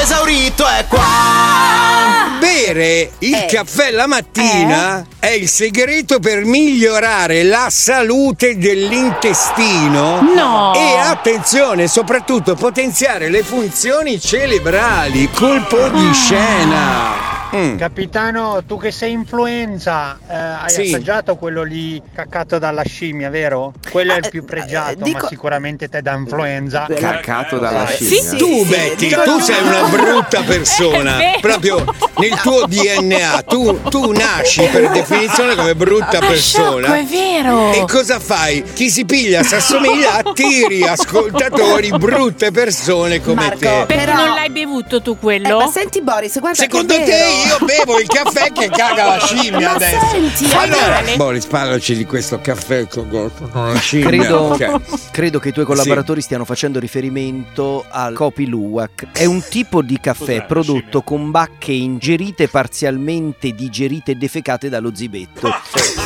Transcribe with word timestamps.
esaurito 0.00 0.66
è 0.66 0.84
qua. 0.88 2.38
Bere 2.38 3.12
il 3.18 3.34
Eh. 3.34 3.46
caffè 3.46 3.90
la 3.90 4.06
mattina 4.06 5.04
è 5.18 5.28
il 5.28 5.48
segreto 5.48 6.18
per 6.20 6.44
migliorare 6.44 7.42
la 7.42 7.68
salute 7.70 8.56
dell'intestino. 8.56 10.20
No. 10.34 10.72
E 10.74 10.96
attenzione, 10.98 11.86
soprattutto 11.86 12.54
potenziare 12.54 13.28
le 13.28 13.42
funzioni 13.42 14.18
cerebrali. 14.20 15.28
Colpo 15.30 15.88
di 15.88 16.12
scena. 16.14 17.19
Mm. 17.54 17.76
Capitano, 17.78 18.62
tu 18.64 18.78
che 18.78 18.92
sei 18.92 19.10
influenza, 19.12 20.16
eh, 20.28 20.34
hai 20.34 20.70
Sì. 20.70 20.80
assaggiato 20.82 21.34
quello 21.36 21.62
lì 21.64 22.00
caccato 22.14 22.58
dalla 22.58 22.82
scimmia, 22.84 23.28
vero? 23.28 23.72
Quello 23.90 24.12
è 24.12 24.18
il 24.18 24.28
più 24.30 24.44
pregiato, 24.44 25.02
dico- 25.02 25.22
ma 25.22 25.28
sicuramente 25.28 25.88
te 25.88 26.00
da 26.00 26.12
influenza. 26.12 26.86
Caccato 26.94 27.58
dalla 27.58 27.86
Sì, 27.88 28.04
scimmia. 28.04 28.30
sì. 28.30 28.36
Tu, 28.36 28.64
Betty, 28.66 29.08
dico- 29.08 29.22
tu 29.22 29.38
sei 29.40 29.62
una 29.64 29.82
brutta 29.88 30.42
persona. 30.46 31.16
Proprio 31.40 31.84
nel 32.18 32.38
tuo 32.40 32.66
DNA. 32.66 33.42
Tu, 33.48 33.82
tu 33.88 34.12
nasci 34.12 34.62
per 34.70 34.90
definizione 34.90 35.54
come 35.56 35.74
brutta 35.74 36.20
Ma 36.20 36.26
persona. 36.28 36.86
sciocco, 36.86 36.92
è 36.92 37.04
vero. 37.04 37.72
E 37.72 37.84
cosa 37.88 38.20
fai? 38.20 38.62
Chi 38.74 38.88
si 38.90 39.04
piglia 39.04 39.42
si 39.42 39.56
assomiglia, 39.56 40.14
attiri 40.14 40.82
ascoltatori, 40.86 41.90
brutte 41.98 42.50
persone 42.52 43.20
come 43.20 43.34
Marco, 43.34 43.58
te. 43.58 43.84
Perché 43.88 44.04
Però- 44.04 44.14
non 44.14 44.34
l'hai 44.34 44.50
bevuto 44.50 45.02
tu 45.02 45.12
Eh, 45.12 45.16
quello? 45.20 45.58
ma 45.58 45.66
senti 45.66 46.00
Boris, 46.00 46.38
guarda 46.38 46.62
Secondo 46.62 46.94
che 46.94 47.02
è 47.02 47.04
te. 47.04 47.39
Io 47.46 47.58
bevo 47.64 47.98
il 47.98 48.06
caffè 48.06 48.52
che 48.52 48.68
caga 48.68 49.06
la 49.06 49.18
scimmia 49.18 49.68
Ma 49.70 49.74
adesso? 49.74 50.06
senti, 50.10 50.54
allora. 50.54 51.02
Boris, 51.16 51.46
parlaci 51.46 51.96
di 51.96 52.04
questo 52.04 52.40
caffè 52.40 52.86
con 52.86 53.08
con 53.10 53.72
la 53.72 53.78
scimmia. 53.78 54.08
Credo, 54.08 54.56
Cioè, 54.56 54.80
credo 55.10 55.38
che 55.38 55.48
i 55.48 55.52
tuoi 55.52 55.64
collaboratori 55.64 56.20
stiano 56.20 56.44
facendo 56.44 56.78
riferimento 56.78 57.84
al 57.88 58.14
Kopi 58.14 58.46
Luwak. 58.46 59.08
È 59.12 59.24
un 59.24 59.42
tipo 59.48 59.82
di 59.82 59.98
caffè 60.00 60.44
prodotto 60.44 61.02
con 61.02 61.30
bacche 61.30 61.72
ingerite 61.72 62.48
parzialmente 62.48 63.52
digerite 63.52 64.12
e 64.12 64.14
defecate 64.14 64.68
dallo 64.68 64.94
zibetto. 64.94 65.48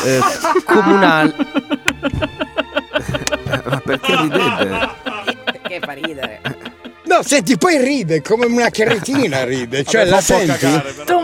Eh, 0.05 0.21
comunale. 0.65 1.35
Ma 3.65 3.81
perché 3.85 4.17
ridete? 4.17 4.89
Che 5.63 5.81
fa 5.81 5.93
ridere. 5.93 6.41
No, 7.05 7.23
senti, 7.23 7.57
poi 7.59 7.79
ride 7.79 8.23
come 8.23 8.47
una 8.47 8.71
cretina 8.71 9.45
ride. 9.45 9.85
Cioè, 9.85 10.05
la 10.07 10.21
senti? 10.21 10.67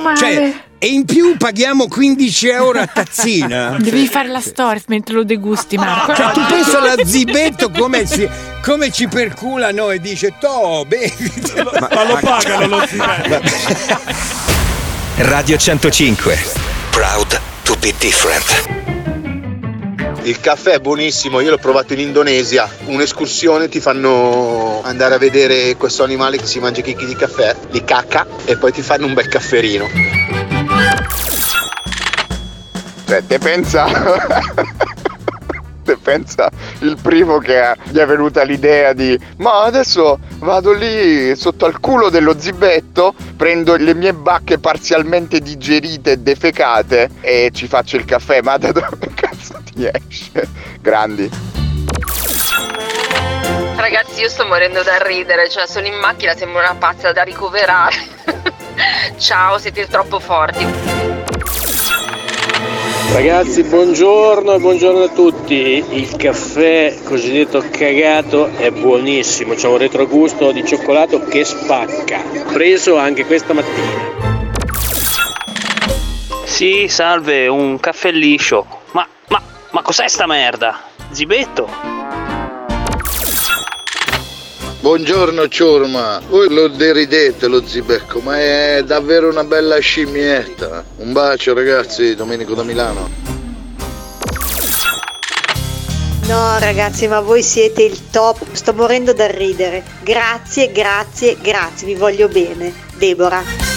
Male. 0.01 0.17
Cioè, 0.17 0.55
e 0.79 0.87
in 0.87 1.05
più 1.05 1.37
paghiamo 1.37 1.89
15 1.89 2.49
euro 2.49 2.81
a 2.81 2.87
tazzina. 2.87 3.77
Devi 3.81 4.07
fare 4.09 4.29
la 4.29 4.41
storia 4.41 4.83
mentre 4.87 5.15
lo 5.15 5.25
degusti, 5.25 5.77
Marco. 5.77 6.15
Cioè, 6.15 6.33
tu 6.33 6.41
pensa 6.47 6.79
alla 6.79 6.95
zibetto 7.05 7.71
come, 7.71 8.07
si- 8.07 8.29
come 8.63 8.91
ci 8.91 9.07
percula 9.07 9.73
noi 9.73 9.97
e 9.97 10.01
dice, 10.01 10.35
to, 10.41 10.85
bevitelo. 10.87 11.73
Ma 11.79 12.05
lo 12.05 12.19
pagano 12.21 12.67
lo 12.67 12.87
zibetto. 12.89 13.49
Radio 15.17 15.57
105. 15.57 16.39
Proud 16.91 17.41
to 17.65 17.77
be 17.77 17.93
different. 17.99 19.00
Il 20.23 20.39
caffè 20.39 20.73
è 20.73 20.81
buonissimo, 20.81 21.41
io 21.41 21.51
l'ho 21.51 21.59
provato 21.59 21.95
in 21.95 22.01
Indonesia. 22.01 22.69
Un'escursione 22.85 23.69
ti 23.69 23.81
fanno 23.81 24.83
andare 24.83 25.15
a 25.15 25.19
vedere 25.19 25.75
questo 25.77 26.05
animale 26.05 26.37
che 26.37 26.47
si 26.47 26.61
mangia 26.61 26.83
chicchi 26.83 27.07
di 27.07 27.17
caffè, 27.17 27.57
li 27.71 27.83
cacca 27.83 28.27
e 28.45 28.59
poi 28.59 28.71
ti 28.71 28.83
fanno 28.83 29.07
un 29.07 29.15
bel 29.15 29.29
cafferino. 29.29 29.87
Cioè, 33.07 33.23
te 33.27 33.39
pensa. 33.39 33.87
te 35.83 35.97
pensa 35.97 36.51
il 36.81 36.97
primo 37.01 37.39
che 37.39 37.75
gli 37.91 37.97
è 37.97 38.07
venuta 38.07 38.43
l'idea 38.43 38.93
di. 38.93 39.19
Ma 39.39 39.63
adesso 39.63 40.19
vado 40.39 40.73
lì 40.73 41.35
sotto 41.35 41.65
al 41.65 41.81
culo 41.81 42.11
dello 42.11 42.39
zibetto, 42.39 43.15
prendo 43.37 43.77
le 43.77 43.95
mie 43.95 44.13
bacche 44.13 44.59
parzialmente 44.59 45.41
digerite 45.41 46.13
e 46.13 46.19
defecate 46.19 47.11
e 47.21 47.51
ci 47.53 47.67
faccio 47.67 47.97
il 47.97 48.05
caffè. 48.05 48.43
Ma 48.43 48.57
da 48.59 48.71
dove 48.71 49.10
esce? 49.85 50.49
Grandi. 50.81 51.31
Ragazzi, 53.77 54.21
io 54.21 54.29
sto 54.29 54.47
morendo 54.47 54.83
da 54.83 55.03
ridere, 55.03 55.49
cioè 55.49 55.67
sono 55.67 55.87
in 55.87 55.95
macchina, 55.95 56.35
sembro 56.35 56.61
una 56.61 56.75
pazza 56.75 57.13
da 57.13 57.23
ricoverare. 57.23 57.97
Ciao, 59.19 59.59
siete 59.59 59.87
troppo 59.87 60.21
forti. 60.21 60.67
Ragazzi, 63.13 63.65
buongiorno 63.65 64.55
e 64.55 64.59
buongiorno 64.61 65.03
a 65.03 65.09
tutti. 65.09 65.85
Il 65.91 66.15
caffè 66.17 66.97
cosiddetto 67.03 67.63
cagato 67.69 68.51
è 68.57 68.71
buonissimo, 68.71 69.55
c'è 69.55 69.67
un 69.67 69.79
retrogusto 69.79 70.53
di 70.53 70.65
cioccolato 70.65 71.25
che 71.25 71.45
spacca. 71.45 72.23
Preso 72.53 72.97
anche 72.97 73.25
questa 73.25 73.53
mattina. 73.53 74.29
Sì, 76.45 76.87
salve, 76.89 77.49
un 77.49 77.81
caffè 77.81 78.13
liscio. 78.13 78.80
Ma, 79.73 79.83
cos'è 79.83 80.09
sta 80.09 80.27
merda? 80.27 80.81
Zibetto? 81.13 81.69
Buongiorno 84.81 85.47
ciurma, 85.47 86.21
voi 86.29 86.49
lo 86.53 86.67
deridete 86.67 87.47
lo 87.47 87.65
zibecco, 87.65 88.19
ma 88.21 88.41
è 88.41 88.83
davvero 88.85 89.29
una 89.29 89.45
bella 89.45 89.79
scimmietta. 89.79 90.85
Un 90.97 91.13
bacio 91.13 91.55
ragazzi, 91.55 92.17
Domenico 92.17 92.55
da 92.55 92.65
Milano. 92.65 93.09
No 96.27 96.59
ragazzi, 96.59 97.07
ma 97.07 97.21
voi 97.21 97.43
siete 97.43 97.83
il 97.83 98.11
top, 98.11 98.53
sto 98.53 98.73
morendo 98.73 99.13
dal 99.13 99.29
ridere. 99.29 99.85
Grazie, 100.03 100.73
grazie, 100.73 101.37
grazie, 101.41 101.87
vi 101.87 101.95
voglio 101.95 102.27
bene. 102.27 102.73
Deborah. 102.97 103.70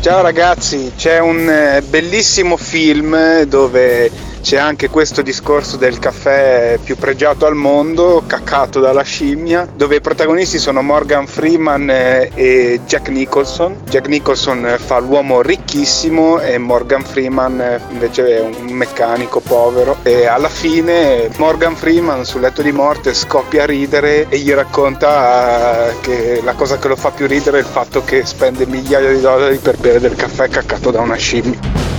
Ciao 0.00 0.22
ragazzi, 0.22 0.94
c'è 0.96 1.18
un 1.18 1.46
eh, 1.46 1.82
bellissimo 1.82 2.56
film 2.56 3.42
dove 3.42 4.10
c'è 4.42 4.56
anche 4.56 4.88
questo 4.88 5.22
discorso 5.22 5.76
del 5.76 5.98
caffè 5.98 6.78
più 6.82 6.96
pregiato 6.96 7.46
al 7.46 7.54
mondo, 7.54 8.22
caccato 8.26 8.80
dalla 8.80 9.02
scimmia, 9.02 9.68
dove 9.74 9.96
i 9.96 10.00
protagonisti 10.00 10.58
sono 10.58 10.82
Morgan 10.82 11.26
Freeman 11.26 11.90
eh, 11.90 12.30
e 12.34 12.80
Jack 12.86 13.08
Nicholson. 13.08 13.82
Jack 13.84 14.08
Nicholson 14.08 14.66
eh, 14.66 14.78
fa 14.78 14.98
l'uomo 14.98 15.42
ricchissimo 15.42 16.40
e 16.40 16.58
Morgan 16.58 17.04
Freeman 17.04 17.60
eh, 17.60 17.80
invece 17.90 18.38
è 18.38 18.40
un 18.40 18.72
meccanico 18.72 19.40
povero 19.40 19.98
e 20.02 20.26
alla 20.26 20.48
fine 20.48 21.28
Morgan 21.36 21.76
Freeman 21.76 22.24
sul 22.24 22.40
letto 22.40 22.62
di 22.62 22.72
morte 22.72 23.14
scoppia 23.14 23.64
a 23.64 23.66
ridere 23.66 24.26
e 24.28 24.38
gli 24.38 24.52
racconta 24.52 25.92
che 26.00 26.40
la 26.42 26.54
cosa 26.54 26.78
che 26.78 26.88
lo 26.88 26.96
fa 26.96 27.10
più 27.10 27.26
ridere 27.26 27.58
è 27.58 27.60
il 27.60 27.66
fatto 27.66 28.02
che 28.04 28.24
spende 28.24 28.66
migliaia 28.66 29.12
di 29.12 29.20
dollari 29.20 29.58
per 29.58 29.76
bere 29.76 30.00
del 30.00 30.14
caffè 30.14 30.48
caccato 30.48 30.90
da 30.90 31.00
una 31.00 31.16
scimmia. 31.16 31.89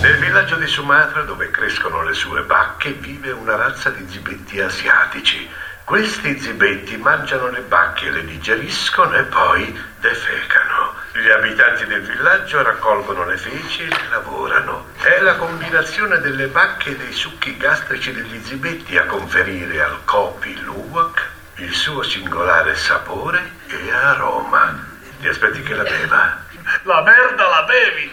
Nel 0.00 0.18
villaggio 0.18 0.56
di 0.56 0.66
Sumatra, 0.66 1.22
dove 1.22 1.50
crescono 1.50 2.02
le 2.02 2.12
sue 2.12 2.42
vacche, 2.42 2.92
vive 2.92 3.30
una 3.30 3.56
razza 3.56 3.90
di 3.90 4.06
zibetti 4.08 4.60
asiatici. 4.60 5.48
Questi 5.84 6.38
zibetti 6.38 6.96
mangiano 6.96 7.48
le 7.48 7.60
bacche, 7.60 8.10
le 8.10 8.24
digeriscono 8.24 9.14
e 9.16 9.22
poi 9.22 9.84
defecano. 9.98 10.94
Gli 11.12 11.28
abitanti 11.28 11.86
del 11.86 12.02
villaggio 12.02 12.62
raccolgono 12.62 13.24
le 13.24 13.36
feci 13.36 13.82
e 13.82 13.88
le 13.88 14.08
lavorano. 14.10 14.88
È 15.00 15.18
la 15.20 15.36
combinazione 15.36 16.18
delle 16.18 16.48
bacche 16.48 16.90
e 16.90 16.96
dei 16.96 17.12
succhi 17.12 17.56
gastrici 17.56 18.12
degli 18.12 18.42
zibetti 18.44 18.98
a 18.98 19.06
conferire 19.06 19.82
al 19.82 20.04
Kopi 20.04 20.60
Luwak 20.60 21.30
il 21.56 21.72
suo 21.72 22.02
singolare 22.02 22.74
sapore 22.74 23.52
e 23.66 23.90
aroma. 23.90 24.94
Ti 25.20 25.28
aspetti 25.28 25.62
che 25.62 25.74
la 25.74 25.84
beva? 25.84 26.44
La 26.82 27.00
merda 27.00 27.48
la 27.48 27.62
bevi! 27.62 28.12